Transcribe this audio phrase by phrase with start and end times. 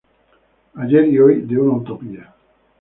[0.73, 2.33] Ayer y hoy de una utopía".